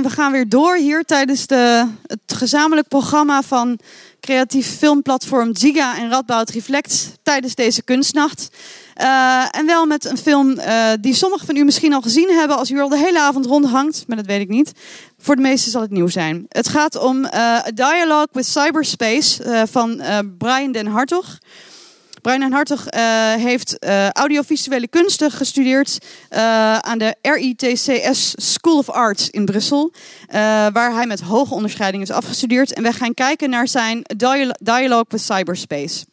En 0.00 0.06
we 0.06 0.12
gaan 0.12 0.32
weer 0.32 0.48
door 0.48 0.76
hier 0.76 1.04
tijdens 1.04 1.46
de, 1.46 1.86
het 2.06 2.20
gezamenlijk 2.26 2.88
programma 2.88 3.42
van 3.42 3.78
creatief 4.20 4.76
filmplatform 4.78 5.56
Ziga 5.56 5.98
en 5.98 6.10
Radboud 6.10 6.50
Reflect 6.50 7.12
tijdens 7.22 7.54
deze 7.54 7.82
kunstnacht. 7.82 8.48
Uh, 9.00 9.56
en 9.56 9.66
wel 9.66 9.86
met 9.86 10.04
een 10.04 10.18
film 10.18 10.50
uh, 10.50 10.90
die 11.00 11.14
sommigen 11.14 11.46
van 11.46 11.56
u 11.56 11.64
misschien 11.64 11.92
al 11.92 12.00
gezien 12.00 12.28
hebben 12.30 12.56
als 12.56 12.70
u 12.70 12.80
al 12.80 12.88
de 12.88 12.98
hele 12.98 13.20
avond 13.20 13.46
rondhangt, 13.46 14.04
maar 14.06 14.16
dat 14.16 14.26
weet 14.26 14.40
ik 14.40 14.48
niet. 14.48 14.72
Voor 15.18 15.36
de 15.36 15.42
meesten 15.42 15.70
zal 15.70 15.80
het 15.80 15.90
nieuw 15.90 16.08
zijn. 16.08 16.46
Het 16.48 16.68
gaat 16.68 16.96
om 16.98 17.24
uh, 17.24 17.32
A 17.34 17.70
Dialogue 17.74 18.28
with 18.32 18.46
Cyberspace 18.46 19.66
van 19.70 20.02
Brian 20.38 20.72
Den 20.72 20.86
Hartog. 20.86 21.38
Brian 22.20 22.40
Den 22.40 22.52
Hartog 22.52 22.84
heeft 23.40 23.84
audiovisuele 24.12 24.88
kunsten 24.88 25.30
gestudeerd 25.30 25.98
aan 26.80 26.98
de 26.98 27.16
RITCS 27.22 28.32
School 28.36 28.78
of 28.78 28.90
Arts 28.90 29.30
in 29.30 29.44
Brussel, 29.44 29.92
waar 30.72 30.94
hij 30.94 31.06
met 31.06 31.20
hoge 31.20 31.54
onderscheiding 31.54 32.02
is 32.02 32.10
afgestudeerd. 32.10 32.72
En 32.72 32.82
wij 32.82 32.92
gaan 32.92 33.14
kijken 33.14 33.50
naar 33.50 33.68
zijn 33.68 34.02
Dialogue 34.62 35.06
with 35.08 35.20
Cyberspace. 35.20 36.04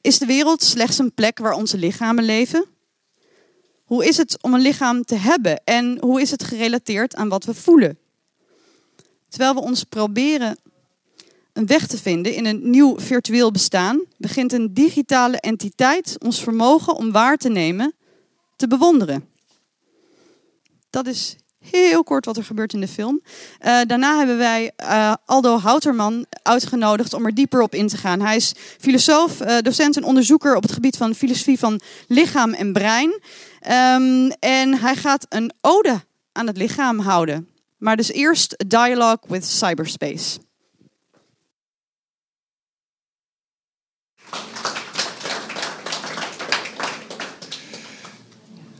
Is 0.00 0.18
de 0.18 0.26
wereld 0.26 0.62
slechts 0.62 0.98
een 0.98 1.14
plek 1.14 1.38
waar 1.38 1.52
onze 1.52 1.78
lichamen 1.78 2.24
leven? 2.24 2.66
Hoe 3.84 4.06
is 4.06 4.16
het 4.16 4.38
om 4.40 4.54
een 4.54 4.60
lichaam 4.60 5.04
te 5.04 5.16
hebben 5.16 5.60
en 5.64 5.98
hoe 6.00 6.20
is 6.20 6.30
het 6.30 6.44
gerelateerd 6.44 7.14
aan 7.14 7.28
wat 7.28 7.44
we 7.44 7.54
voelen? 7.54 7.98
Terwijl 9.28 9.54
we 9.54 9.60
ons 9.60 9.84
proberen 9.84 10.58
een 11.56 11.66
weg 11.66 11.86
te 11.86 11.98
vinden 11.98 12.34
in 12.34 12.46
een 12.46 12.70
nieuw 12.70 12.98
virtueel 12.98 13.50
bestaan, 13.50 14.00
begint 14.16 14.52
een 14.52 14.74
digitale 14.74 15.40
entiteit 15.40 16.16
ons 16.18 16.42
vermogen 16.42 16.94
om 16.94 17.12
waar 17.12 17.36
te 17.36 17.48
nemen 17.48 17.94
te 18.56 18.66
bewonderen. 18.66 19.28
Dat 20.90 21.06
is 21.06 21.36
heel 21.58 22.04
kort 22.04 22.24
wat 22.24 22.36
er 22.36 22.44
gebeurt 22.44 22.72
in 22.72 22.80
de 22.80 22.88
film. 22.88 23.20
Uh, 23.22 23.80
daarna 23.86 24.18
hebben 24.18 24.38
wij 24.38 24.72
uh, 24.82 25.14
Aldo 25.24 25.58
Houterman 25.58 26.26
uitgenodigd 26.42 27.12
om 27.12 27.26
er 27.26 27.34
dieper 27.34 27.60
op 27.60 27.74
in 27.74 27.88
te 27.88 27.96
gaan. 27.96 28.20
Hij 28.20 28.36
is 28.36 28.52
filosoof, 28.78 29.40
uh, 29.40 29.58
docent 29.58 29.96
en 29.96 30.04
onderzoeker 30.04 30.56
op 30.56 30.62
het 30.62 30.72
gebied 30.72 30.96
van 30.96 31.14
filosofie 31.14 31.58
van 31.58 31.80
lichaam 32.08 32.52
en 32.52 32.72
brein. 32.72 33.10
Um, 33.10 34.30
en 34.30 34.78
hij 34.78 34.96
gaat 34.96 35.26
een 35.28 35.52
ode 35.60 36.00
aan 36.32 36.46
het 36.46 36.56
lichaam 36.56 36.98
houden. 36.98 37.48
Maar 37.76 37.96
dus 37.96 38.12
eerst 38.12 38.64
dialogue 38.66 39.28
with 39.28 39.44
cyberspace. 39.44 40.38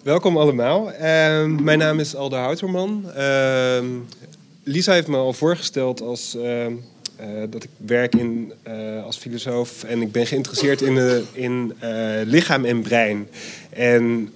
Welkom 0.06 0.38
allemaal. 0.38 0.92
Uh, 0.92 0.98
mijn 1.44 1.78
naam 1.78 2.00
is 2.00 2.14
Aldo 2.14 2.36
Houterman. 2.36 3.04
Uh, 3.16 3.78
Lisa 4.62 4.92
heeft 4.92 5.06
me 5.06 5.16
al 5.16 5.32
voorgesteld 5.32 6.00
als, 6.00 6.34
uh, 6.34 6.66
dat 7.50 7.62
ik 7.64 7.70
werk 7.76 8.14
in, 8.14 8.52
eh, 8.62 9.04
als 9.04 9.16
filosoof 9.16 9.84
en 9.84 10.02
ik 10.02 10.12
ben 10.12 10.26
geïnteresseerd 10.26 10.80
in, 10.80 10.94
de, 10.94 11.24
in 11.32 11.74
lichaam 12.24 12.64
en 12.64 12.82
brein. 12.82 13.28
En 13.70 14.32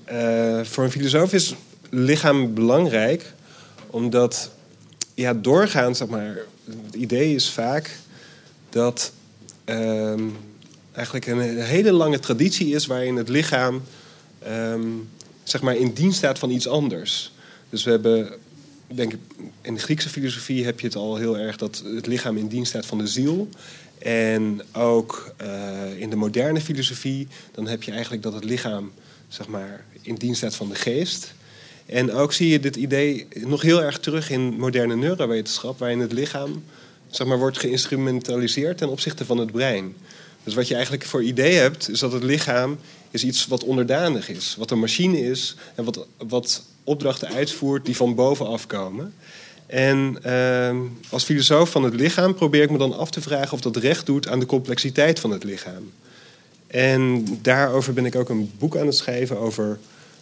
voor 0.62 0.84
een 0.84 0.90
filosoof 0.90 1.32
is 1.32 1.54
lichaam 1.90 2.54
belangrijk, 2.54 3.32
omdat 3.86 4.50
ja, 5.14 5.34
doorgaans, 5.34 5.98
zeg 5.98 6.08
maar, 6.08 6.38
het 6.64 6.94
idee 6.94 7.34
is 7.34 7.50
vaak 7.50 7.96
dat 8.70 9.12
ehm, 9.64 10.22
eigenlijk 10.92 11.26
een 11.26 11.60
hele 11.60 11.92
lange 11.92 12.18
traditie 12.18 12.74
is 12.74 12.86
waarin 12.86 13.16
het 13.16 13.28
lichaam 13.28 13.82
zeg 15.42 15.62
maar 15.62 15.76
in 15.76 15.92
dienst 15.92 16.18
staat 16.18 16.38
van 16.38 16.50
iets 16.50 16.68
anders. 16.68 17.32
Dus 17.70 17.84
we 17.84 17.90
hebben, 17.90 18.32
denk 18.86 19.12
ik, 19.12 19.18
in 19.62 19.74
de 19.74 19.80
Griekse 19.80 20.08
filosofie 20.08 20.64
heb 20.64 20.80
je 20.80 20.86
het 20.86 20.96
al 20.96 21.16
heel 21.16 21.38
erg 21.38 21.56
dat 21.56 21.82
het 21.94 22.06
lichaam 22.06 22.36
in 22.36 22.48
dienst 22.48 22.70
staat 22.70 22.86
van 22.86 22.98
de 22.98 23.06
ziel. 23.06 23.48
En 23.98 24.62
ook 24.72 25.34
uh, 25.42 26.00
in 26.00 26.10
de 26.10 26.16
moderne 26.16 26.60
filosofie, 26.60 27.28
dan 27.52 27.66
heb 27.66 27.82
je 27.82 27.92
eigenlijk 27.92 28.22
dat 28.22 28.32
het 28.32 28.44
lichaam, 28.44 28.92
zeg 29.28 29.48
maar, 29.48 29.84
in 30.02 30.14
dienst 30.14 30.36
staat 30.36 30.54
van 30.54 30.68
de 30.68 30.74
geest. 30.74 31.34
En 31.86 32.12
ook 32.12 32.32
zie 32.32 32.48
je 32.48 32.60
dit 32.60 32.76
idee 32.76 33.26
nog 33.34 33.62
heel 33.62 33.82
erg 33.82 33.98
terug 33.98 34.30
in 34.30 34.40
moderne 34.40 34.96
neurowetenschap, 34.96 35.78
waarin 35.78 36.00
het 36.00 36.12
lichaam 36.12 36.62
zeg 37.10 37.26
maar, 37.26 37.38
wordt 37.38 37.58
geïnstrumentaliseerd 37.58 38.78
ten 38.78 38.88
opzichte 38.88 39.24
van 39.24 39.38
het 39.38 39.52
brein. 39.52 39.94
Dus 40.44 40.54
wat 40.54 40.68
je 40.68 40.74
eigenlijk 40.74 41.04
voor 41.04 41.22
idee 41.22 41.54
hebt, 41.54 41.88
is 41.88 41.98
dat 41.98 42.12
het 42.12 42.22
lichaam 42.22 42.78
is 43.10 43.24
iets 43.24 43.46
wat 43.46 43.64
onderdanig 43.64 44.28
is. 44.28 44.54
Wat 44.58 44.70
een 44.70 44.78
machine 44.78 45.20
is 45.20 45.56
en 45.74 45.84
wat, 45.84 46.06
wat 46.28 46.62
opdrachten 46.84 47.28
uitvoert 47.28 47.84
die 47.84 47.96
van 47.96 48.14
bovenaf 48.14 48.66
komen. 48.66 49.14
En 49.66 50.18
uh, 50.26 50.76
als 51.10 51.24
filosoof 51.24 51.70
van 51.70 51.82
het 51.82 51.94
lichaam 51.94 52.34
probeer 52.34 52.62
ik 52.62 52.70
me 52.70 52.78
dan 52.78 52.96
af 52.96 53.10
te 53.10 53.20
vragen 53.20 53.52
of 53.52 53.60
dat 53.60 53.76
recht 53.76 54.06
doet 54.06 54.28
aan 54.28 54.40
de 54.40 54.46
complexiteit 54.46 55.20
van 55.20 55.30
het 55.30 55.44
lichaam. 55.44 55.92
En 56.66 57.26
daarover 57.42 57.92
ben 57.92 58.04
ik 58.04 58.14
ook 58.14 58.28
een 58.28 58.52
boek 58.58 58.76
aan 58.76 58.86
het 58.86 58.96
schrijven 58.96 59.38
over 59.38 59.78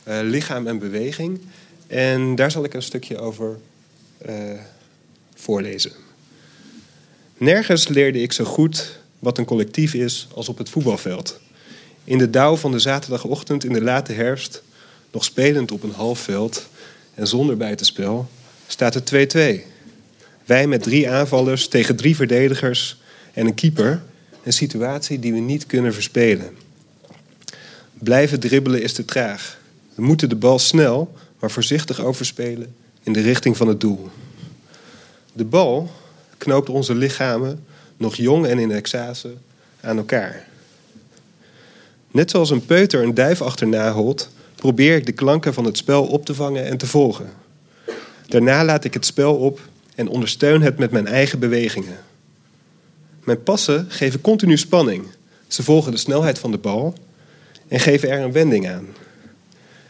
uh, 0.08 0.18
lichaam 0.22 0.66
en 0.66 0.78
beweging. 0.78 1.40
En 1.86 2.34
daar 2.34 2.50
zal 2.50 2.64
ik 2.64 2.74
een 2.74 2.82
stukje 2.82 3.18
over 3.18 3.58
uh, 4.28 4.34
voorlezen. 5.34 5.92
Nergens 7.36 7.88
leerde 7.88 8.22
ik 8.22 8.32
zo 8.32 8.44
goed 8.44 8.98
wat 9.18 9.38
een 9.38 9.44
collectief 9.44 9.94
is 9.94 10.28
als 10.34 10.48
op 10.48 10.58
het 10.58 10.70
voetbalveld. 10.70 11.40
In 12.04 12.18
de 12.18 12.30
dauw 12.30 12.56
van 12.56 12.70
de 12.70 12.78
zaterdagochtend 12.78 13.64
in 13.64 13.72
de 13.72 13.82
late 13.82 14.12
herfst, 14.12 14.62
nog 15.12 15.24
spelend 15.24 15.72
op 15.72 15.82
een 15.82 15.92
half 15.92 16.18
veld 16.18 16.68
en 17.14 17.26
zonder 17.26 17.56
buitenspel, 17.56 18.28
staat 18.66 18.94
het 18.94 19.34
2-2. 19.36 19.76
Wij 20.44 20.66
met 20.66 20.82
drie 20.82 21.10
aanvallers 21.10 21.68
tegen 21.68 21.96
drie 21.96 22.16
verdedigers 22.16 22.96
en 23.32 23.46
een 23.46 23.54
keeper. 23.54 24.02
Een 24.42 24.52
situatie 24.52 25.18
die 25.18 25.32
we 25.32 25.38
niet 25.38 25.66
kunnen 25.66 25.94
verspelen. 25.94 26.56
Blijven 27.92 28.40
dribbelen 28.40 28.82
is 28.82 28.92
te 28.92 29.04
traag. 29.04 29.58
We 29.94 30.02
moeten 30.02 30.28
de 30.28 30.36
bal 30.36 30.58
snel, 30.58 31.14
maar 31.38 31.50
voorzichtig 31.50 32.00
overspelen 32.00 32.74
in 33.02 33.12
de 33.12 33.20
richting 33.20 33.56
van 33.56 33.68
het 33.68 33.80
doel. 33.80 34.08
De 35.32 35.44
bal 35.44 35.90
knoopt 36.38 36.68
onze 36.68 36.94
lichamen, 36.94 37.64
nog 37.98 38.16
jong 38.16 38.46
en 38.46 38.58
in 38.58 38.70
extase, 38.70 39.34
aan 39.80 39.96
elkaar. 39.96 40.46
Net 42.10 42.30
zoals 42.30 42.50
een 42.50 42.66
peuter 42.66 43.02
een 43.02 43.14
duif 43.14 43.42
achterna 43.42 43.92
holt, 43.92 44.28
probeer 44.54 44.96
ik 44.96 45.06
de 45.06 45.12
klanken 45.12 45.54
van 45.54 45.64
het 45.64 45.76
spel 45.76 46.06
op 46.06 46.24
te 46.24 46.34
vangen 46.34 46.64
en 46.64 46.76
te 46.76 46.86
volgen. 46.86 47.30
Daarna 48.26 48.64
laat 48.64 48.84
ik 48.84 48.94
het 48.94 49.06
spel 49.06 49.36
op 49.36 49.60
en 49.94 50.08
ondersteun 50.08 50.62
het 50.62 50.78
met 50.78 50.90
mijn 50.90 51.06
eigen 51.06 51.38
bewegingen. 51.38 51.98
Mijn 53.24 53.42
passen 53.42 53.86
geven 53.88 54.20
continu 54.20 54.58
spanning. 54.58 55.06
Ze 55.46 55.62
volgen 55.62 55.92
de 55.92 55.98
snelheid 55.98 56.38
van 56.38 56.50
de 56.50 56.58
bal 56.58 56.94
en 57.68 57.80
geven 57.80 58.10
er 58.10 58.20
een 58.20 58.32
wending 58.32 58.68
aan. 58.68 58.86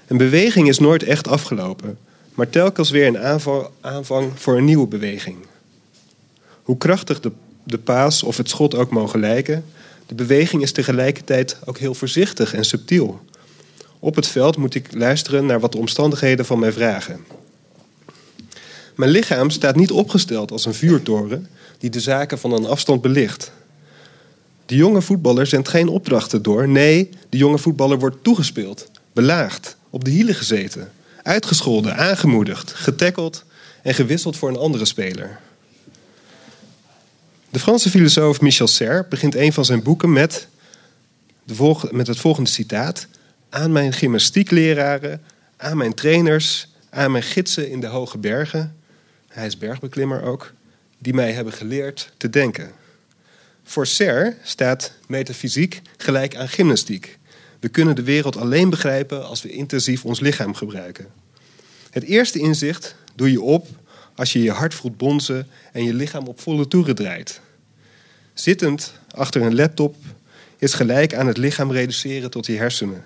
Een 0.07 0.17
beweging 0.17 0.69
is 0.69 0.79
nooit 0.79 1.03
echt 1.03 1.29
afgelopen, 1.29 1.99
maar 2.35 2.51
telkens 2.51 2.91
weer 2.91 3.07
een 3.07 3.19
aanvang 3.81 4.31
voor 4.35 4.57
een 4.57 4.65
nieuwe 4.65 4.87
beweging. 4.87 5.37
Hoe 6.63 6.77
krachtig 6.77 7.21
de, 7.21 7.33
de 7.71 7.79
paas 7.79 8.23
of 8.23 8.37
het 8.37 8.49
schot 8.49 8.75
ook 8.75 8.91
mogen 8.91 9.21
lijken, 9.21 9.65
de 10.06 10.15
beweging 10.15 10.62
is 10.62 10.73
tegelijkertijd 10.73 11.56
ook 11.65 11.79
heel 11.79 11.95
voorzichtig 11.95 12.55
en 12.55 12.65
subtiel. 12.65 13.21
Op 13.99 14.15
het 14.15 14.27
veld 14.27 14.56
moet 14.56 14.75
ik 14.75 14.89
luisteren 14.95 15.47
naar 15.47 15.61
wat 15.61 15.73
de 15.73 15.78
omstandigheden 15.78 16.45
van 16.45 16.59
mij 16.59 16.73
vragen. 16.73 17.25
Mijn 18.95 19.11
lichaam 19.11 19.51
staat 19.51 19.77
niet 19.77 19.91
opgesteld 19.91 20.51
als 20.51 20.65
een 20.65 20.75
vuurtoren 20.75 21.49
die 21.78 21.91
de 21.91 22.01
zaken 22.01 22.39
van 22.39 22.53
een 22.53 22.67
afstand 22.67 23.01
belicht. 23.01 23.53
De 24.67 24.77
jonge 24.77 25.03
voetballer 25.03 25.47
zendt 25.47 25.69
geen 25.69 25.89
opdrachten 25.89 26.43
door. 26.43 26.69
Nee, 26.69 27.11
de 27.28 27.37
jonge 27.37 27.59
voetballer 27.59 27.99
wordt 27.99 28.25
toegespeeld, 28.25 28.91
belaagd, 29.12 29.77
op 29.91 30.05
de 30.05 30.11
hielen 30.11 30.34
gezeten, 30.34 30.93
uitgescholden, 31.23 31.97
aangemoedigd, 31.97 32.73
getackeld 32.73 33.45
en 33.83 33.95
gewisseld 33.95 34.37
voor 34.37 34.49
een 34.49 34.57
andere 34.57 34.84
speler. 34.84 35.39
De 37.59 37.65
Franse 37.65 37.91
filosoof 37.91 38.41
Michel 38.41 38.66
Serres 38.66 39.09
begint 39.09 39.34
een 39.34 39.53
van 39.53 39.65
zijn 39.65 39.83
boeken 39.83 40.13
met, 40.13 40.49
de 41.45 41.75
met 41.91 42.07
het 42.07 42.19
volgende 42.19 42.51
citaat. 42.51 43.07
Aan 43.49 43.72
mijn 43.72 43.93
gymnastiekleraren, 43.93 45.22
aan 45.57 45.77
mijn 45.77 45.95
trainers, 45.95 46.69
aan 46.91 47.10
mijn 47.10 47.22
gidsen 47.22 47.71
in 47.71 47.81
de 47.81 47.87
hoge 47.87 48.19
bergen, 48.19 48.77
hij 49.28 49.47
is 49.47 49.59
bergbeklimmer 49.59 50.22
ook, 50.22 50.53
die 50.99 51.15
mij 51.15 51.33
hebben 51.33 51.53
geleerd 51.53 52.13
te 52.16 52.31
denken. 52.31 52.71
Voor 53.65 53.87
Serres 53.87 54.34
staat 54.43 54.93
metafysiek 55.07 55.83
gelijk 55.97 56.37
aan 56.37 56.49
gymnastiek. 56.49 57.19
We 57.61 57.69
kunnen 57.69 57.97
de 57.97 58.03
wereld 58.03 58.37
alleen 58.37 58.71
begrijpen 58.71 59.27
als 59.27 59.43
we 59.43 59.51
intensief 59.51 60.04
ons 60.04 60.21
lichaam 60.21 60.54
gebruiken. 60.54 61.07
Het 61.91 62.04
eerste 62.04 62.39
inzicht 62.39 62.95
doe 63.15 63.31
je 63.31 63.43
op 63.43 63.66
als 64.15 64.33
je 64.33 64.43
je 64.43 64.51
hart 64.51 64.75
voelt 64.75 64.97
bonzen 64.97 65.49
en 65.72 65.84
je 65.84 65.95
lichaam 65.95 66.27
op 66.27 66.41
volle 66.41 66.69
toeren 66.69 66.95
draait. 66.95 67.41
Zittend 68.41 68.93
achter 69.11 69.43
een 69.43 69.55
laptop 69.55 69.97
is 70.59 70.75
gelijk 70.75 71.15
aan 71.15 71.27
het 71.27 71.37
lichaam 71.37 71.73
reduceren 71.73 72.31
tot 72.31 72.47
je 72.47 72.57
hersenen. 72.57 73.05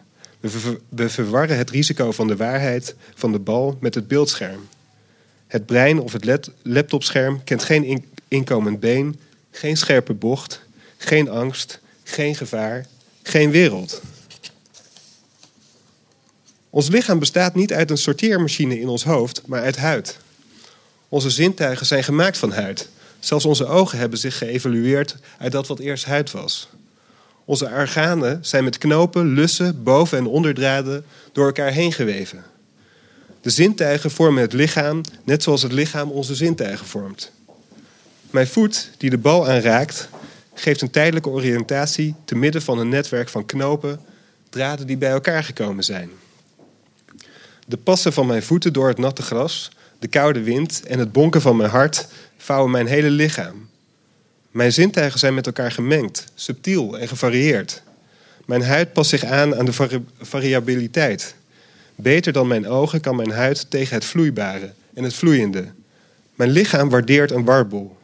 We, 0.88 1.08
verwarren 1.08 1.56
het 1.56 1.70
risico 1.70 2.12
van 2.12 2.26
de 2.26 2.36
waarheid 2.36 2.94
van 3.14 3.32
de 3.32 3.38
bal 3.38 3.76
met 3.80 3.94
het 3.94 4.08
beeldscherm. 4.08 4.68
Het 5.46 5.66
brein 5.66 6.00
of 6.00 6.12
het 6.12 6.50
laptopscherm 6.62 7.44
kent 7.44 7.62
geen 7.62 8.04
inkomend 8.28 8.80
been, 8.80 9.20
geen 9.50 9.76
scherpe 9.76 10.14
bocht, 10.14 10.62
geen 10.96 11.28
angst, 11.28 11.80
geen 12.02 12.34
gevaar, 12.34 12.86
geen 13.22 13.50
wereld. 13.50 14.02
Ons 16.70 16.88
lichaam 16.88 17.18
bestaat 17.18 17.54
niet 17.54 17.72
uit 17.72 17.90
een 17.90 17.98
sorteermachine 17.98 18.80
in 18.80 18.88
ons 18.88 19.04
hoofd, 19.04 19.42
maar 19.46 19.62
uit 19.62 19.76
huid. 19.76 20.18
Onze 21.08 21.30
zintuigen 21.30 21.86
zijn 21.86 22.04
gemaakt 22.04 22.38
van 22.38 22.52
huid. 22.52 22.88
Zelfs 23.24 23.44
onze 23.44 23.66
ogen 23.66 23.98
hebben 23.98 24.18
zich 24.18 24.38
geëvolueerd 24.38 25.16
uit 25.38 25.52
dat 25.52 25.66
wat 25.66 25.78
eerst 25.78 26.04
huid 26.04 26.30
was. 26.30 26.68
Onze 27.44 27.70
organen 27.70 28.38
zijn 28.44 28.64
met 28.64 28.78
knopen, 28.78 29.26
lussen, 29.26 29.82
boven- 29.82 30.18
en 30.18 30.26
onderdraden 30.26 31.04
door 31.32 31.46
elkaar 31.46 31.72
heen 31.72 31.92
geweven. 31.92 32.44
De 33.40 33.50
zintuigen 33.50 34.10
vormen 34.10 34.42
het 34.42 34.52
lichaam, 34.52 35.00
net 35.24 35.42
zoals 35.42 35.62
het 35.62 35.72
lichaam 35.72 36.10
onze 36.10 36.34
zintuigen 36.34 36.86
vormt. 36.86 37.32
Mijn 38.30 38.46
voet, 38.46 38.90
die 38.98 39.10
de 39.10 39.18
bal 39.18 39.48
aanraakt, 39.48 40.08
geeft 40.54 40.80
een 40.80 40.90
tijdelijke 40.90 41.28
oriëntatie 41.28 42.14
te 42.24 42.34
midden 42.34 42.62
van 42.62 42.78
een 42.78 42.88
netwerk 42.88 43.28
van 43.28 43.46
knopen, 43.46 44.00
draden 44.50 44.86
die 44.86 44.96
bij 44.96 45.10
elkaar 45.10 45.44
gekomen 45.44 45.84
zijn. 45.84 46.10
De 47.66 47.76
passen 47.76 48.12
van 48.12 48.26
mijn 48.26 48.42
voeten 48.42 48.72
door 48.72 48.88
het 48.88 48.98
natte 48.98 49.22
gras, 49.22 49.70
de 49.98 50.08
koude 50.08 50.42
wind 50.42 50.82
en 50.86 50.98
het 50.98 51.12
bonken 51.12 51.40
van 51.40 51.56
mijn 51.56 51.70
hart 51.70 52.06
vouwen 52.42 52.70
mijn 52.70 52.86
hele 52.86 53.10
lichaam. 53.10 53.68
Mijn 54.50 54.72
zintuigen 54.72 55.18
zijn 55.18 55.34
met 55.34 55.46
elkaar 55.46 55.72
gemengd, 55.72 56.24
subtiel 56.34 56.98
en 56.98 57.08
gevarieerd. 57.08 57.82
Mijn 58.46 58.62
huid 58.62 58.92
past 58.92 59.10
zich 59.10 59.24
aan 59.24 59.56
aan 59.56 59.64
de 59.64 60.00
variabiliteit. 60.20 61.34
Beter 61.94 62.32
dan 62.32 62.46
mijn 62.46 62.66
ogen 62.66 63.00
kan 63.00 63.16
mijn 63.16 63.30
huid 63.30 63.70
tegen 63.70 63.94
het 63.94 64.04
vloeibare 64.04 64.72
en 64.94 65.04
het 65.04 65.14
vloeiende. 65.14 65.66
Mijn 66.34 66.50
lichaam 66.50 66.88
waardeert 66.88 67.30
een 67.30 67.44
warboel. 67.44 67.96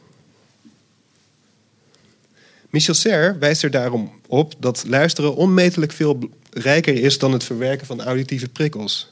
Michel 2.70 2.94
Serre 2.94 3.38
wijst 3.38 3.62
er 3.62 3.70
daarom 3.70 4.20
op 4.26 4.54
dat 4.58 4.84
luisteren 4.86 5.34
onmetelijk 5.34 5.92
veel 5.92 6.30
rijker 6.50 6.94
is 6.94 7.18
dan 7.18 7.32
het 7.32 7.44
verwerken 7.44 7.86
van 7.86 8.02
auditieve 8.02 8.48
prikkels. 8.48 9.10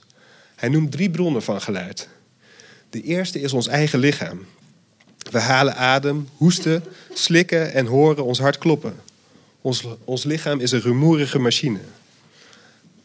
Hij 0.55 0.69
noemt 0.69 0.93
drie 0.93 1.11
bronnen 1.11 1.43
van 1.43 1.61
geluid. 1.61 2.09
De 2.91 3.03
eerste 3.03 3.41
is 3.41 3.53
ons 3.53 3.67
eigen 3.67 3.99
lichaam. 3.99 4.47
We 5.31 5.39
halen 5.39 5.77
adem, 5.77 6.29
hoesten, 6.37 6.85
slikken 7.13 7.73
en 7.73 7.87
horen 7.87 8.25
ons 8.25 8.39
hart 8.39 8.59
kloppen. 8.59 8.95
Ons, 9.61 9.85
ons 10.05 10.25
lichaam 10.25 10.61
is 10.61 10.73
een 10.73 10.81
rumoerige 10.81 11.39
machine. 11.39 11.79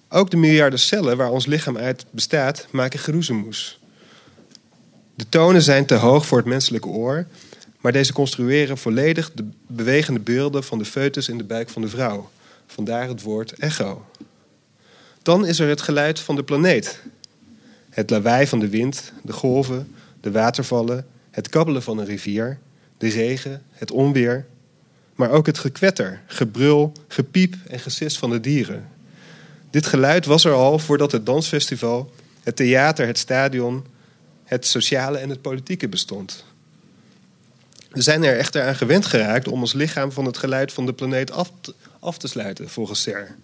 Ook 0.09 0.29
de 0.29 0.37
miljarden 0.37 0.79
cellen 0.79 1.17
waar 1.17 1.29
ons 1.29 1.45
lichaam 1.45 1.77
uit 1.77 2.05
bestaat, 2.09 2.67
maken 2.71 2.99
geroezemoes. 2.99 3.79
De 5.15 5.29
tonen 5.29 5.61
zijn 5.61 5.85
te 5.85 5.95
hoog 5.95 6.25
voor 6.25 6.37
het 6.37 6.47
menselijke 6.47 6.87
oor, 6.87 7.25
maar 7.79 7.91
deze 7.91 8.13
construeren 8.13 8.77
volledig 8.77 9.31
de 9.33 9.49
bewegende 9.67 10.19
beelden 10.19 10.63
van 10.63 10.77
de 10.77 10.85
foetus 10.85 11.29
in 11.29 11.37
de 11.37 11.43
buik 11.43 11.69
van 11.69 11.81
de 11.81 11.87
vrouw. 11.87 12.29
Vandaar 12.67 13.07
het 13.07 13.21
woord 13.21 13.51
echo. 13.51 14.05
Dan 15.21 15.45
is 15.45 15.59
er 15.59 15.69
het 15.69 15.81
geluid 15.81 16.19
van 16.19 16.35
de 16.35 16.43
planeet. 16.43 17.01
Het 17.89 18.09
lawaai 18.09 18.47
van 18.47 18.59
de 18.59 18.69
wind, 18.69 19.11
de 19.23 19.33
golven, 19.33 19.95
de 20.21 20.31
watervallen, 20.31 21.07
het 21.31 21.49
kabbelen 21.49 21.83
van 21.83 21.97
een 21.97 22.05
rivier, 22.05 22.59
de 22.97 23.09
regen, 23.09 23.63
het 23.71 23.91
onweer, 23.91 24.45
maar 25.15 25.29
ook 25.29 25.45
het 25.45 25.57
gekwetter, 25.57 26.21
gebrul, 26.25 26.91
gepiep 27.07 27.55
en 27.67 27.79
gesis 27.79 28.17
van 28.17 28.29
de 28.29 28.39
dieren. 28.39 28.87
Dit 29.69 29.85
geluid 29.85 30.25
was 30.25 30.45
er 30.45 30.53
al 30.53 30.79
voordat 30.79 31.11
het 31.11 31.25
dansfestival, 31.25 32.13
het 32.43 32.55
theater, 32.55 33.07
het 33.07 33.17
stadion, 33.17 33.85
het 34.43 34.65
sociale 34.65 35.17
en 35.17 35.29
het 35.29 35.41
politieke 35.41 35.87
bestond. 35.87 36.43
We 37.89 38.01
zijn 38.01 38.23
er 38.23 38.37
echter 38.37 38.63
aan 38.63 38.75
gewend 38.75 39.05
geraakt 39.05 39.47
om 39.47 39.59
ons 39.59 39.73
lichaam 39.73 40.11
van 40.11 40.25
het 40.25 40.37
geluid 40.37 40.73
van 40.73 40.85
de 40.85 40.93
planeet 40.93 41.31
af 41.31 41.51
te, 41.61 41.73
af 41.99 42.17
te 42.17 42.27
sluiten, 42.27 42.69
volgens 42.69 43.01
Ser. 43.01 43.35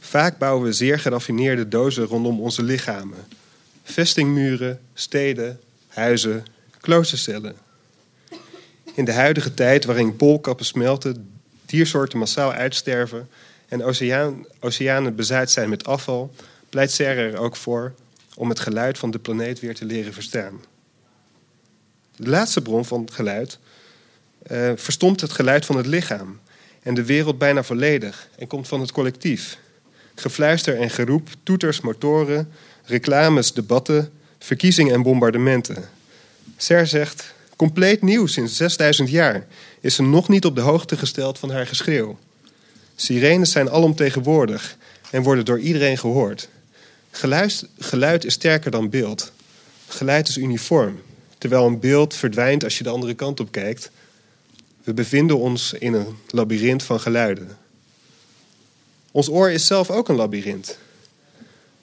Vaak 0.00 0.38
bouwen 0.38 0.64
we 0.64 0.72
zeer 0.72 0.98
geraffineerde 0.98 1.68
dozen 1.68 2.04
rondom 2.04 2.40
onze 2.40 2.62
lichamen. 2.62 3.18
Vestingmuren, 3.82 4.80
steden, 4.94 5.60
huizen, 5.88 6.44
In 8.94 9.04
de 9.04 9.12
huidige 9.12 9.54
tijd 9.54 9.84
waarin 9.84 10.16
poolkappen 10.16 10.66
smelten, 10.66 11.40
diersoorten 11.66 12.18
massaal 12.18 12.52
uitsterven 12.52 13.28
en 13.68 13.82
oceanen 14.60 15.14
bezaaid 15.14 15.50
zijn 15.50 15.68
met 15.68 15.86
afval, 15.86 16.34
pleit 16.68 16.90
Serre 16.90 17.30
er 17.30 17.38
ook 17.38 17.56
voor 17.56 17.94
om 18.34 18.48
het 18.48 18.60
geluid 18.60 18.98
van 18.98 19.10
de 19.10 19.18
planeet 19.18 19.60
weer 19.60 19.74
te 19.74 19.84
leren 19.84 20.12
verstaan. 20.12 20.60
De 22.16 22.28
laatste 22.28 22.62
bron 22.62 22.84
van 22.84 23.08
geluid 23.12 23.58
uh, 24.50 24.72
verstomt 24.74 25.20
het 25.20 25.32
geluid 25.32 25.66
van 25.66 25.76
het 25.76 25.86
lichaam 25.86 26.40
en 26.82 26.94
de 26.94 27.04
wereld 27.04 27.38
bijna 27.38 27.62
volledig 27.62 28.28
en 28.38 28.46
komt 28.46 28.68
van 28.68 28.80
het 28.80 28.92
collectief. 28.92 29.58
Gefluister 30.14 30.80
en 30.80 30.90
geroep, 30.90 31.28
toeters, 31.42 31.80
motoren, 31.80 32.52
reclames, 32.84 33.52
debatten, 33.52 34.12
verkiezingen 34.38 34.94
en 34.94 35.02
bombardementen. 35.02 35.95
Ser 36.56 36.86
zegt, 36.86 37.34
compleet 37.56 38.02
nieuw 38.02 38.26
sinds 38.26 38.56
6000 38.56 39.10
jaar 39.10 39.46
is 39.80 39.94
ze 39.94 40.02
nog 40.02 40.28
niet 40.28 40.44
op 40.44 40.54
de 40.54 40.60
hoogte 40.60 40.96
gesteld 40.96 41.38
van 41.38 41.50
haar 41.50 41.66
geschreeuw. 41.66 42.18
Sirenes 42.96 43.50
zijn 43.50 43.70
alomtegenwoordig 43.70 44.76
en 45.10 45.22
worden 45.22 45.44
door 45.44 45.60
iedereen 45.60 45.98
gehoord. 45.98 46.48
Geluid, 47.10 47.66
geluid 47.78 48.24
is 48.24 48.32
sterker 48.32 48.70
dan 48.70 48.90
beeld. 48.90 49.32
Geluid 49.88 50.28
is 50.28 50.36
uniform, 50.36 51.02
terwijl 51.38 51.66
een 51.66 51.80
beeld 51.80 52.14
verdwijnt 52.14 52.64
als 52.64 52.78
je 52.78 52.84
de 52.84 52.90
andere 52.90 53.14
kant 53.14 53.40
op 53.40 53.50
kijkt. 53.50 53.90
We 54.84 54.94
bevinden 54.94 55.38
ons 55.38 55.72
in 55.72 55.92
een 55.92 56.16
labyrint 56.28 56.82
van 56.82 57.00
geluiden. 57.00 57.58
Ons 59.10 59.28
oor 59.28 59.50
is 59.50 59.66
zelf 59.66 59.90
ook 59.90 60.08
een 60.08 60.16
labyrint. 60.16 60.78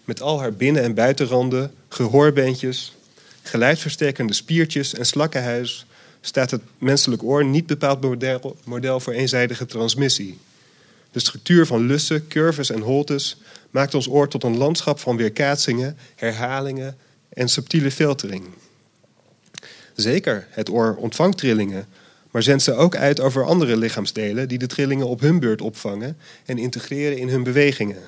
Met 0.06 0.22
al 0.22 0.40
haar 0.40 0.54
binnen- 0.54 0.84
en 0.84 0.94
buitenranden, 0.94 1.74
gehoorbentjes, 1.88 2.94
geluidversterkende 3.44 4.34
spiertjes 4.34 4.94
en 4.94 5.06
slakkenhuis 5.06 5.86
staat 6.22 6.52
het 6.52 6.62
menselijk 6.78 7.24
oor 7.24 7.46
niet 7.46 7.66
bepaald 7.66 8.02
model, 8.02 8.58
model 8.64 9.00
voor 9.00 9.14
eenzijdige 9.14 9.66
transmissie. 9.66 10.38
De 11.12 11.20
structuur 11.20 11.66
van 11.66 11.86
lussen, 11.86 12.28
curves 12.28 12.70
en 12.70 12.82
holtes 12.82 13.38
maakt 13.72 13.94
ons 13.94 14.10
oor 14.10 14.28
tot 14.28 14.44
een 14.44 14.58
landschap 14.58 15.00
van 15.00 15.18
weerkaatsingen, 15.18 15.98
herhalingen 16.16 16.98
en 17.30 17.50
subtiele 17.50 17.92
filtering. 17.92 18.46
Zeker, 19.96 20.48
het 20.50 20.70
oor 20.70 20.96
ontvangt 20.96 21.38
trillingen, 21.38 21.88
maar 22.32 22.44
zendt 22.44 22.64
ze 22.64 22.74
ook 22.74 22.96
uit 22.96 23.20
over 23.20 23.46
andere 23.46 23.78
lichaamsdelen 23.78 24.48
die 24.48 24.58
de 24.58 24.68
trillingen 24.68 25.08
op 25.08 25.20
hun 25.20 25.40
beurt 25.40 25.62
opvangen 25.62 26.18
en 26.46 26.58
integreren 26.58 27.18
in 27.18 27.30
hun 27.30 27.44
bewegingen. 27.44 28.02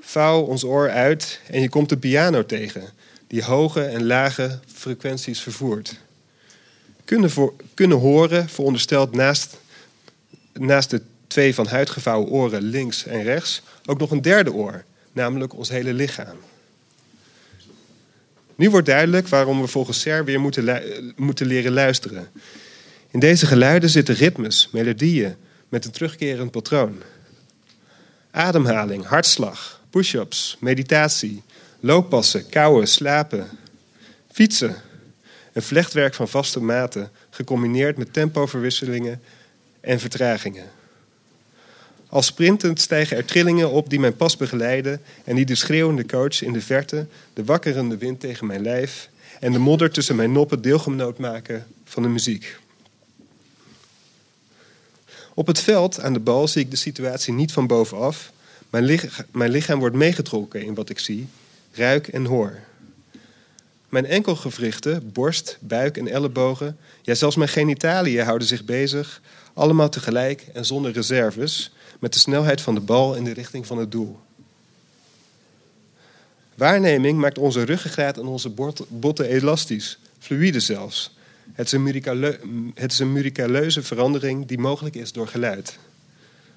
Vouw 0.00 0.40
ons 0.40 0.64
oor 0.64 0.90
uit 0.90 1.40
en 1.50 1.60
je 1.60 1.68
komt 1.68 1.88
de 1.88 1.96
piano 1.96 2.46
tegen, 2.46 2.82
die 3.28 3.44
hoge 3.44 3.84
en 3.84 4.06
lage 4.06 4.58
frequenties 4.74 5.40
vervoert. 5.40 5.96
Kunnen, 7.04 7.30
voor, 7.30 7.54
kunnen 7.74 7.98
horen 7.98 8.48
veronderstelt 8.48 9.14
naast, 9.14 9.56
naast 10.52 10.90
de 10.90 11.02
twee 11.26 11.54
van 11.54 11.66
huidgevouwen 11.66 12.30
oren 12.30 12.62
links 12.62 13.04
en 13.04 13.22
rechts 13.22 13.62
ook 13.84 13.98
nog 13.98 14.10
een 14.10 14.22
derde 14.22 14.52
oor, 14.52 14.84
namelijk 15.12 15.54
ons 15.54 15.68
hele 15.68 15.92
lichaam. 15.92 16.36
Nu 18.54 18.70
wordt 18.70 18.86
duidelijk 18.86 19.28
waarom 19.28 19.60
we 19.60 19.66
volgens 19.66 20.00
Ser 20.00 20.24
weer 20.24 20.40
moeten, 20.40 20.82
moeten 21.16 21.46
leren 21.46 21.72
luisteren. 21.72 22.28
In 23.10 23.20
deze 23.20 23.46
geluiden 23.46 23.90
zitten 23.90 24.14
ritmes, 24.14 24.68
melodieën 24.72 25.36
met 25.68 25.84
een 25.84 25.90
terugkerend 25.90 26.50
patroon. 26.50 27.02
Ademhaling, 28.30 29.04
hartslag, 29.04 29.80
push-ups, 29.90 30.56
meditatie, 30.60 31.42
looppassen, 31.80 32.48
kauwen, 32.48 32.88
slapen, 32.88 33.48
fietsen. 34.32 34.76
Een 35.52 35.62
vlechtwerk 35.62 36.14
van 36.14 36.28
vaste 36.28 36.60
maten, 36.60 37.10
gecombineerd 37.30 37.96
met 37.96 38.12
tempoverwisselingen 38.12 39.22
en 39.80 40.00
vertragingen. 40.00 40.70
Al 42.08 42.22
sprintend 42.22 42.80
stijgen 42.80 43.16
er 43.16 43.24
trillingen 43.24 43.70
op 43.70 43.90
die 43.90 44.00
mijn 44.00 44.16
pas 44.16 44.36
begeleiden 44.36 45.00
en 45.24 45.36
die 45.36 45.44
de 45.44 45.54
schreeuwende 45.54 46.06
coach 46.06 46.42
in 46.42 46.52
de 46.52 46.60
verte, 46.60 47.06
de 47.32 47.44
wakkerende 47.44 47.96
wind 47.96 48.20
tegen 48.20 48.46
mijn 48.46 48.62
lijf 48.62 49.08
en 49.40 49.52
de 49.52 49.58
modder 49.58 49.90
tussen 49.90 50.16
mijn 50.16 50.32
noppen 50.32 50.62
deelgenoot 50.62 51.18
maken 51.18 51.66
van 51.84 52.02
de 52.02 52.08
muziek. 52.08 52.58
Op 55.34 55.46
het 55.46 55.60
veld 55.60 56.00
aan 56.00 56.12
de 56.12 56.20
bal 56.20 56.48
zie 56.48 56.62
ik 56.62 56.70
de 56.70 56.76
situatie 56.76 57.32
niet 57.32 57.52
van 57.52 57.66
bovenaf. 57.66 58.32
Mijn, 58.70 59.00
mijn 59.32 59.50
lichaam 59.50 59.78
wordt 59.78 59.96
meegetrokken 59.96 60.62
in 60.62 60.74
wat 60.74 60.90
ik 60.90 60.98
zie, 60.98 61.28
ruik 61.72 62.08
en 62.08 62.24
hoor. 62.24 62.58
Mijn 63.88 64.06
enkelgewrichten, 64.06 65.12
borst, 65.12 65.58
buik 65.60 65.96
en 65.96 66.08
ellebogen, 66.08 66.78
ja 67.02 67.14
zelfs 67.14 67.36
mijn 67.36 67.48
genitaliën 67.48 68.24
houden 68.24 68.48
zich 68.48 68.64
bezig, 68.64 69.20
allemaal 69.54 69.88
tegelijk 69.88 70.46
en 70.52 70.64
zonder 70.64 70.92
reserves, 70.92 71.72
met 71.98 72.12
de 72.12 72.18
snelheid 72.18 72.60
van 72.60 72.74
de 72.74 72.80
bal 72.80 73.14
in 73.14 73.24
de 73.24 73.32
richting 73.32 73.66
van 73.66 73.78
het 73.78 73.92
doel. 73.92 74.18
Waarneming 76.54 77.18
maakt 77.18 77.38
onze 77.38 77.62
ruggengraat 77.62 78.18
en 78.18 78.26
onze 78.26 78.52
botten 78.88 79.26
elastisch, 79.26 79.98
fluïde 80.18 80.60
zelfs. 80.60 81.16
Het 81.52 81.66
is, 81.66 81.72
een 81.72 81.82
het 82.74 82.92
is 82.92 82.98
een 82.98 83.82
verandering 83.82 84.46
die 84.46 84.58
mogelijk 84.58 84.94
is 84.94 85.12
door 85.12 85.28
geluid. 85.28 85.78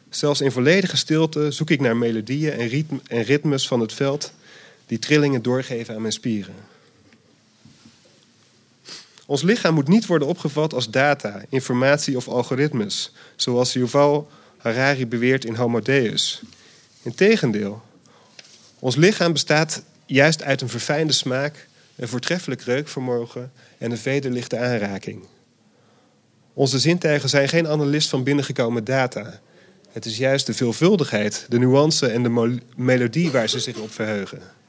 Zelfs 0.10 0.42
in 0.42 0.52
volledige 0.52 0.98
stilte 0.98 1.52
zoek 1.52 1.70
ik 1.70 1.80
naar 1.80 1.98
melodieën 1.98 2.54
en 3.08 3.24
ritmes 3.24 3.68
van 3.68 3.80
het 3.80 3.94
veld 3.94 4.34
die 4.92 5.00
trillingen 5.00 5.42
doorgeven 5.42 5.96
aan 5.96 6.02
mijn 6.02 6.14
spieren. 6.14 6.56
Ons 9.26 9.42
lichaam 9.42 9.74
moet 9.74 9.88
niet 9.88 10.06
worden 10.06 10.28
opgevat 10.28 10.74
als 10.74 10.90
data, 10.90 11.42
informatie 11.50 12.16
of 12.18 12.28
algoritmes, 12.28 13.14
zoals 13.36 13.74
Yuval 13.74 14.30
Harari 14.58 15.08
beweert 15.08 15.46
in 15.46 15.56
Homo 15.56 15.80
Deus. 15.80 16.42
Integendeel, 17.02 17.82
ons 18.80 18.96
lichaam 18.96 19.32
bestaat 19.32 19.84
juist 20.06 20.44
uit 20.44 20.62
een 20.62 20.70
verfijnde 20.70 21.14
smaak, 21.14 21.68
een 21.96 22.08
voortreffelijk 22.08 22.62
reukvermogen 22.62 23.52
en 23.78 23.92
een 23.92 23.98
vederlichte 23.98 24.58
aanraking. 24.58 25.26
Onze 26.54 26.80
zintuigen 26.80 27.30
zijn 27.30 27.50
geen 27.50 27.68
analist 27.68 28.10
van 28.10 28.24
binnengekomen 28.24 28.84
data. 28.84 29.40
Het 29.90 30.06
is 30.06 30.18
juist 30.18 30.46
de 30.46 30.54
veelvuldigheid, 30.54 31.46
de 31.50 31.60
nuance 31.60 32.08
en 32.08 32.24
de 32.24 32.60
melodie 32.76 33.32
waar 33.32 33.50
ze 33.50 33.60
zich 33.60 33.78
op 33.78 33.92
verheugen. 33.92 34.60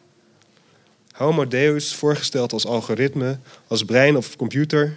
Homo 1.13 1.49
Deus, 1.49 1.95
voorgesteld 1.95 2.53
als 2.53 2.67
algoritme, 2.67 3.39
als 3.67 3.85
brein 3.85 4.17
of 4.17 4.37
computer. 4.37 4.97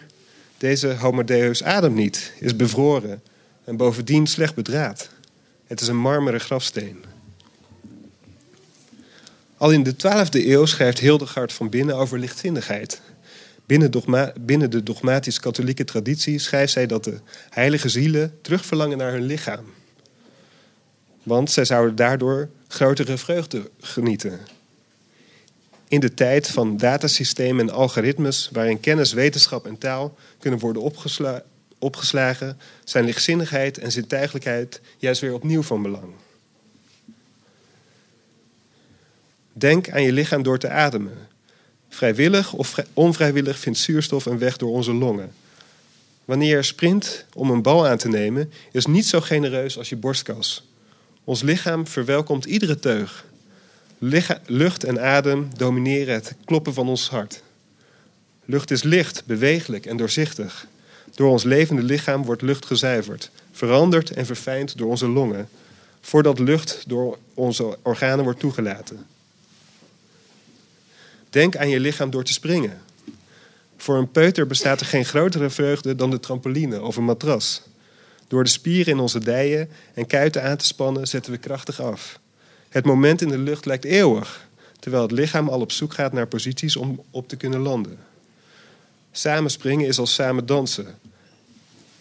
Deze 0.57 0.95
Homo 0.95 1.23
Deus 1.23 1.63
ademt 1.63 1.95
niet, 1.95 2.33
is 2.39 2.55
bevroren 2.55 3.21
en 3.63 3.77
bovendien 3.77 4.27
slecht 4.27 4.55
bedraad. 4.55 5.09
Het 5.67 5.81
is 5.81 5.87
een 5.87 5.97
marmeren 5.97 6.39
grafsteen. 6.39 7.05
Al 9.57 9.71
in 9.71 9.83
de 9.83 9.93
12e 9.93 10.45
eeuw 10.45 10.65
schrijft 10.65 10.99
Hildegard 10.99 11.53
van 11.53 11.69
Binnen 11.69 11.95
over 11.95 12.19
lichtzinnigheid. 12.19 13.01
Binnen, 13.65 13.91
dogma, 13.91 14.33
binnen 14.39 14.69
de 14.69 14.83
dogmatisch-katholieke 14.83 15.83
traditie 15.83 16.39
schrijft 16.39 16.73
zij 16.73 16.85
dat 16.85 17.03
de 17.03 17.19
heilige 17.49 17.89
zielen 17.89 18.37
terugverlangen 18.41 18.97
naar 18.97 19.11
hun 19.11 19.25
lichaam. 19.25 19.65
Want 21.23 21.51
zij 21.51 21.65
zouden 21.65 21.95
daardoor 21.95 22.49
grotere 22.67 23.17
vreugde 23.17 23.69
genieten. 23.79 24.39
In 25.87 25.99
de 25.99 26.13
tijd 26.13 26.47
van 26.47 26.77
datasystemen 26.77 27.67
en 27.67 27.73
algoritmes 27.73 28.49
waarin 28.51 28.79
kennis, 28.79 29.13
wetenschap 29.13 29.65
en 29.65 29.77
taal 29.77 30.17
kunnen 30.39 30.59
worden 30.59 30.81
opgesla 30.81 31.43
opgeslagen, 31.79 32.59
zijn 32.83 33.05
lichtzinnigheid 33.05 33.77
en 33.77 33.91
zintuigelijkheid 33.91 34.81
juist 34.97 35.21
weer 35.21 35.33
opnieuw 35.33 35.61
van 35.61 35.81
belang. 35.81 36.13
Denk 39.53 39.89
aan 39.89 40.03
je 40.03 40.11
lichaam 40.11 40.43
door 40.43 40.59
te 40.59 40.69
ademen. 40.69 41.17
Vrijwillig 41.89 42.53
of 42.53 42.75
onvrijwillig 42.93 43.59
vindt 43.59 43.79
zuurstof 43.79 44.25
een 44.25 44.37
weg 44.37 44.57
door 44.57 44.69
onze 44.69 44.93
longen. 44.93 45.33
Wanneer 46.25 46.55
je 46.55 46.63
sprint 46.63 47.25
om 47.33 47.49
een 47.49 47.61
bal 47.61 47.87
aan 47.87 47.97
te 47.97 48.07
nemen, 48.07 48.51
is 48.71 48.85
niet 48.85 49.05
zo 49.05 49.21
genereus 49.21 49.77
als 49.77 49.89
je 49.89 49.95
borstkas. 49.95 50.67
Ons 51.23 51.41
lichaam 51.41 51.87
verwelkomt 51.87 52.45
iedere 52.45 52.79
teug. 52.79 53.25
Lucht 53.97 54.83
en 54.83 55.01
adem 55.01 55.49
domineren 55.57 56.13
het 56.13 56.35
kloppen 56.45 56.73
van 56.73 56.87
ons 56.87 57.09
hart. 57.09 57.43
Lucht 58.45 58.71
is 58.71 58.83
licht, 58.83 59.25
bewegelijk 59.25 59.85
en 59.85 59.97
doorzichtig. 59.97 60.67
Door 61.15 61.29
ons 61.29 61.43
levende 61.43 61.83
lichaam 61.83 62.23
wordt 62.23 62.41
lucht 62.41 62.65
gezuiverd, 62.65 63.31
veranderd 63.51 64.11
en 64.11 64.25
verfijnd 64.25 64.77
door 64.77 64.89
onze 64.89 65.07
longen, 65.07 65.49
voordat 66.01 66.39
lucht 66.39 66.83
door 66.87 67.17
onze 67.33 67.77
organen 67.81 68.23
wordt 68.23 68.39
toegelaten. 68.39 69.05
Denk 71.29 71.57
aan 71.57 71.69
je 71.69 71.79
lichaam 71.79 72.09
door 72.09 72.23
te 72.23 72.33
springen. 72.33 72.81
Voor 73.77 73.97
een 73.97 74.11
peuter 74.11 74.47
bestaat 74.47 74.79
er 74.79 74.85
geen 74.85 75.05
grotere 75.05 75.49
vreugde 75.49 75.95
dan 75.95 76.09
de 76.09 76.19
trampoline 76.19 76.81
of 76.81 76.95
een 76.95 77.03
matras. 77.03 77.61
Door 78.27 78.43
de 78.43 78.49
spieren 78.49 78.93
in 78.93 78.99
onze 78.99 79.19
dijen 79.19 79.69
en 79.93 80.07
kuiten 80.07 80.43
aan 80.43 80.57
te 80.57 80.65
spannen 80.65 81.07
zetten 81.07 81.31
we 81.31 81.37
krachtig 81.37 81.81
af. 81.81 82.19
Het 82.75 82.85
moment 82.85 83.21
in 83.21 83.27
de 83.27 83.37
lucht 83.37 83.65
lijkt 83.65 83.83
eeuwig, 83.83 84.47
terwijl 84.79 85.03
het 85.03 85.11
lichaam 85.11 85.49
al 85.49 85.59
op 85.59 85.71
zoek 85.71 85.93
gaat 85.93 86.13
naar 86.13 86.27
posities 86.27 86.75
om 86.75 87.03
op 87.11 87.27
te 87.27 87.35
kunnen 87.35 87.59
landen. 87.59 87.97
Samen 89.11 89.51
springen 89.51 89.87
is 89.87 89.97
als 89.97 90.13
samen 90.13 90.45
dansen. 90.45 90.99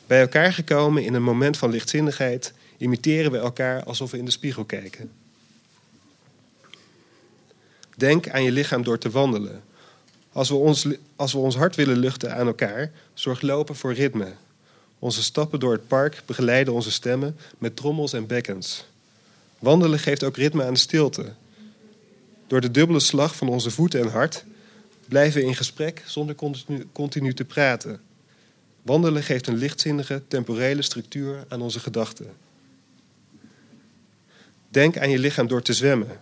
Bij 0.07 0.21
elkaar 0.21 0.53
gekomen 0.53 1.05
in 1.05 1.15
een 1.15 1.23
moment 1.23 1.57
van 1.57 1.71
lichtzinnigheid 1.71 2.53
imiteren 2.77 3.31
we 3.31 3.39
elkaar 3.39 3.85
alsof 3.85 4.11
we 4.11 4.19
in 4.19 4.25
de 4.25 4.31
spiegel 4.31 4.65
kijken. 4.65 5.11
Denk 7.97 8.29
aan 8.29 8.43
je 8.43 8.53
lichaam 8.53 8.83
door 8.83 8.99
te 8.99 9.11
wandelen. 9.11 9.63
Als 10.33 10.49
we 10.49 10.55
ons, 10.55 10.87
als 11.17 11.33
we 11.33 11.39
ons 11.39 11.57
hart 11.57 11.77
willen 11.77 11.97
luchten 11.97 12.35
aan 12.37 12.47
elkaar, 12.47 12.91
zorg 13.13 13.41
lopen 13.41 13.77
voor 13.77 13.93
ritme. 13.93 14.33
Onze 14.99 15.23
stappen 15.23 15.61
door 15.61 15.73
het 15.73 15.89
park 15.89 16.23
begeleiden 16.27 16.75
onze 16.75 16.93
stemmen 16.93 17.37
met 17.59 17.77
trommels 17.77 18.13
en 18.13 18.27
bekkens. 18.27 18.85
Wandelen 19.65 19.99
geeft 19.99 20.25
ook 20.25 20.37
ritme 20.37 20.65
aan 20.65 20.73
de 20.73 20.79
stilte. 20.79 21.33
Door 22.47 22.61
de 22.61 22.71
dubbele 22.71 23.01
slag 23.01 23.37
van 23.37 23.49
onze 23.49 23.71
voeten 23.71 24.01
en 24.01 24.09
hart 24.09 24.45
blijven 25.09 25.41
we 25.41 25.47
in 25.47 25.55
gesprek 25.55 26.03
zonder 26.07 26.35
continu, 26.35 26.87
continu 26.93 27.35
te 27.35 27.45
praten. 27.45 28.01
Wandelen 28.83 29.23
geeft 29.23 29.47
een 29.47 29.57
lichtzinnige, 29.57 30.23
temporele 30.29 30.83
structuur 30.83 31.45
aan 31.49 31.63
onze 31.63 31.81
gedachten. 31.81 32.27
Denk 34.69 34.99
aan 34.99 35.11
je 35.11 35.19
lichaam 35.19 35.47
door 35.47 35.63
te 35.63 35.73
zwemmen. 35.73 36.21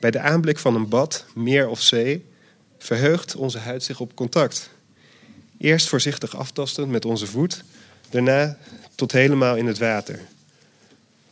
Bij 0.00 0.10
de 0.10 0.20
aanblik 0.20 0.58
van 0.58 0.74
een 0.74 0.88
bad, 0.88 1.24
meer 1.34 1.68
of 1.68 1.80
zee, 1.80 2.24
verheugt 2.78 3.36
onze 3.36 3.58
huid 3.58 3.82
zich 3.82 4.00
op 4.00 4.14
contact. 4.14 4.70
Eerst 5.58 5.88
voorzichtig 5.88 6.36
aftastend 6.36 6.90
met 6.90 7.04
onze 7.04 7.26
voet, 7.26 7.62
daarna 8.10 8.58
tot 8.94 9.12
helemaal 9.12 9.56
in 9.56 9.66
het 9.66 9.78
water. 9.78 10.20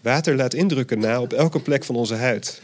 Water 0.04 0.36
laat 0.36 0.54
indrukken 0.54 0.98
na 0.98 1.20
op 1.20 1.32
elke 1.32 1.60
plek 1.60 1.84
van 1.84 1.96
onze 1.96 2.14
huid. 2.14 2.60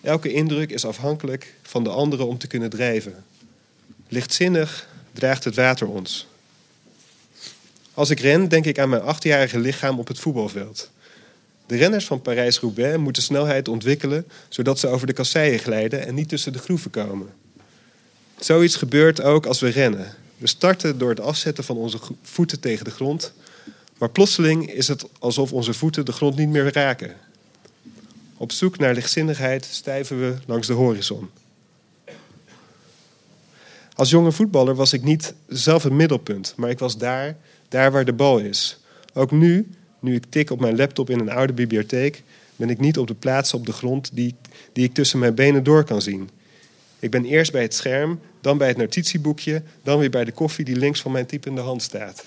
Elke 0.00 0.32
indruk 0.32 0.70
is 0.70 0.84
afhankelijk 0.84 1.54
van 1.62 1.84
de 1.84 1.90
andere 1.90 2.24
om 2.24 2.38
te 2.38 2.46
kunnen 2.46 2.70
drijven. 2.70 3.24
Lichtzinnig 4.08 4.88
draagt 5.12 5.44
het 5.44 5.54
water 5.54 5.88
ons. 5.88 6.26
Als 7.94 8.10
ik 8.10 8.20
ren, 8.20 8.48
denk 8.48 8.64
ik 8.64 8.78
aan 8.78 8.88
mijn 8.88 9.02
achtjarige 9.02 9.58
lichaam 9.58 9.98
op 9.98 10.08
het 10.08 10.18
voetbalveld. 10.18 10.90
De 11.66 11.76
renners 11.76 12.06
van 12.06 12.22
Parijs-Roubaix 12.22 12.98
moeten 12.98 13.22
snelheid 13.22 13.68
ontwikkelen 13.68 14.26
zodat 14.48 14.78
ze 14.78 14.86
over 14.86 15.06
de 15.06 15.12
kasseien 15.12 15.58
glijden 15.58 16.06
en 16.06 16.14
niet 16.14 16.28
tussen 16.28 16.52
de 16.52 16.58
groeven 16.58 16.90
komen. 16.90 17.28
Zoiets 18.38 18.76
gebeurt 18.76 19.22
ook 19.22 19.46
als 19.46 19.60
we 19.60 19.68
rennen. 19.68 20.14
We 20.36 20.46
starten 20.46 20.98
door 20.98 21.10
het 21.10 21.20
afzetten 21.20 21.64
van 21.64 21.76
onze 21.76 21.98
voeten 22.22 22.60
tegen 22.60 22.84
de 22.84 22.90
grond, 22.90 23.32
maar 24.02 24.10
plotseling 24.10 24.70
is 24.72 24.88
het 24.88 25.06
alsof 25.18 25.52
onze 25.52 25.72
voeten 25.72 26.04
de 26.04 26.12
grond 26.12 26.36
niet 26.36 26.48
meer 26.48 26.72
raken. 26.72 27.14
Op 28.36 28.52
zoek 28.52 28.78
naar 28.78 28.94
lichtzinnigheid 28.94 29.64
stijven 29.64 30.20
we 30.20 30.34
langs 30.46 30.66
de 30.66 30.72
horizon. 30.72 31.30
Als 33.94 34.10
jonge 34.10 34.32
voetballer 34.32 34.74
was 34.74 34.92
ik 34.92 35.02
niet 35.02 35.34
zelf 35.48 35.82
het 35.82 35.92
middelpunt, 35.92 36.54
maar 36.56 36.70
ik 36.70 36.78
was 36.78 36.98
daar, 36.98 37.36
daar 37.68 37.92
waar 37.92 38.04
de 38.04 38.12
bal 38.12 38.38
is. 38.38 38.78
Ook 39.14 39.30
nu, 39.30 39.68
nu 40.00 40.14
ik 40.14 40.24
tik 40.28 40.50
op 40.50 40.60
mijn 40.60 40.76
laptop 40.76 41.10
in 41.10 41.20
een 41.20 41.30
oude 41.30 41.52
bibliotheek, 41.52 42.22
ben 42.56 42.70
ik 42.70 42.78
niet 42.78 42.98
op 42.98 43.06
de 43.06 43.14
plaats 43.14 43.54
op 43.54 43.66
de 43.66 43.72
grond 43.72 44.10
die, 44.12 44.34
die 44.72 44.84
ik 44.84 44.94
tussen 44.94 45.18
mijn 45.18 45.34
benen 45.34 45.64
door 45.64 45.84
kan 45.84 46.02
zien. 46.02 46.30
Ik 46.98 47.10
ben 47.10 47.24
eerst 47.24 47.52
bij 47.52 47.62
het 47.62 47.74
scherm, 47.74 48.20
dan 48.40 48.58
bij 48.58 48.68
het 48.68 48.76
notitieboekje, 48.76 49.62
dan 49.82 49.98
weer 49.98 50.10
bij 50.10 50.24
de 50.24 50.32
koffie 50.32 50.64
die 50.64 50.76
links 50.76 51.00
van 51.00 51.12
mijn 51.12 51.26
typende 51.26 51.60
hand 51.60 51.82
staat. 51.82 52.26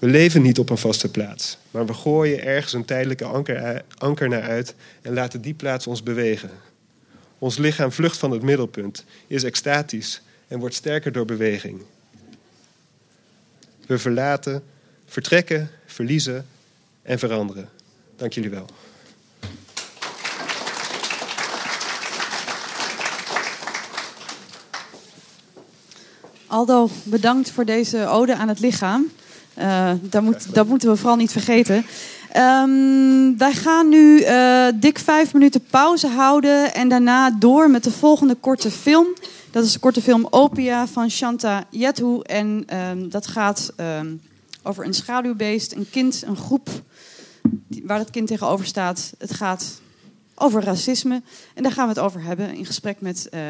We 0.00 0.06
leven 0.06 0.42
niet 0.42 0.58
op 0.58 0.70
een 0.70 0.78
vaste 0.78 1.10
plaats, 1.10 1.58
maar 1.70 1.86
we 1.86 1.94
gooien 1.94 2.42
ergens 2.44 2.72
een 2.72 2.84
tijdelijke 2.84 3.24
anker, 3.24 3.84
anker 3.98 4.28
naar 4.28 4.42
uit 4.42 4.74
en 5.02 5.12
laten 5.12 5.40
die 5.40 5.54
plaats 5.54 5.86
ons 5.86 6.02
bewegen. 6.02 6.50
Ons 7.38 7.58
lichaam 7.58 7.92
vlucht 7.92 8.18
van 8.18 8.30
het 8.30 8.42
middelpunt, 8.42 9.04
is 9.26 9.42
extatisch 9.42 10.22
en 10.48 10.58
wordt 10.58 10.74
sterker 10.74 11.12
door 11.12 11.24
beweging. 11.24 11.82
We 13.86 13.98
verlaten, 13.98 14.62
vertrekken, 15.06 15.70
verliezen 15.86 16.46
en 17.02 17.18
veranderen. 17.18 17.68
Dank 18.16 18.32
jullie 18.32 18.50
wel. 18.50 18.66
Aldo, 26.46 26.90
bedankt 27.02 27.50
voor 27.50 27.64
deze 27.64 28.06
ode 28.06 28.36
aan 28.36 28.48
het 28.48 28.60
lichaam. 28.60 29.10
Uh, 29.60 29.92
dat, 30.00 30.22
moet, 30.22 30.66
moeten 30.66 30.90
we 30.90 30.96
vooral 30.96 31.16
niet 31.16 31.32
vergeten. 31.32 31.84
Um, 32.36 33.38
wij 33.38 33.52
gaan 33.52 33.88
nu 33.88 34.20
uh, 34.20 34.66
dik 34.74 34.98
vijf 34.98 35.32
minuten 35.32 35.64
pauze 35.70 36.08
houden 36.08 36.74
en 36.74 36.88
daarna 36.88 37.30
door 37.30 37.70
met 37.70 37.84
de 37.84 37.90
volgende 37.90 38.34
korte 38.34 38.70
film. 38.70 39.06
Dat 39.50 39.64
is 39.64 39.72
de 39.72 39.78
korte 39.78 40.02
film 40.02 40.26
Opia 40.30 40.86
van 40.86 41.10
Shanta 41.10 41.64
Yethu. 41.70 42.20
En 42.20 42.64
um, 42.76 43.08
dat 43.08 43.26
gaat 43.26 43.72
um, 43.76 44.20
over 44.62 44.84
een 44.84 44.94
schaduwbeest, 44.94 45.72
een 45.72 45.90
kind, 45.90 46.22
een 46.26 46.36
groep 46.36 46.68
waar 47.82 47.98
dat 47.98 48.10
kind 48.10 48.26
tegenover 48.26 48.66
staat. 48.66 49.12
Het 49.18 49.32
gaat 49.32 49.80
over 50.34 50.62
racisme. 50.64 51.22
En 51.54 51.62
daar 51.62 51.72
gaan 51.72 51.88
we 51.88 51.94
het 51.94 52.02
over 52.02 52.22
hebben 52.22 52.54
in 52.54 52.66
gesprek 52.66 53.00
met 53.00 53.28
uh, 53.34 53.40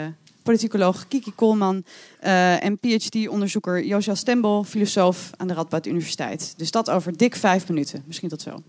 politicoloog 0.42 1.04
Kiki 1.08 1.32
Koolman 1.34 1.84
uh, 2.22 2.64
en 2.64 2.78
PhD-onderzoeker 2.78 3.84
Josja 3.84 4.14
Stembel, 4.14 4.64
filosoof 4.64 5.30
aan 5.36 5.48
de 5.48 5.54
Radboud 5.54 5.86
Universiteit. 5.86 6.54
Dus 6.56 6.70
dat 6.70 6.90
over 6.90 7.16
dik 7.16 7.36
vijf 7.36 7.68
minuten. 7.68 8.02
Misschien 8.06 8.28
tot 8.28 8.42
zo. 8.42 8.62